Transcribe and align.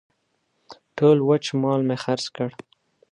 ټول 0.97 1.17
وچ 1.29 1.45
مال 1.61 1.81
مې 1.87 1.97
خرڅ 2.03 2.25
کړ. 2.35 2.49